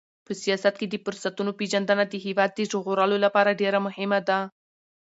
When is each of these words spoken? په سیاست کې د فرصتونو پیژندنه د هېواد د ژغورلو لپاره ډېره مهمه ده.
په 0.25 0.31
سیاست 0.41 0.73
کې 0.79 0.87
د 0.89 0.95
فرصتونو 1.05 1.51
پیژندنه 1.59 2.03
د 2.07 2.13
هېواد 2.25 2.51
د 2.53 2.59
ژغورلو 2.71 3.17
لپاره 3.25 3.57
ډېره 3.61 3.79
مهمه 3.87 4.19
ده. 4.27 4.39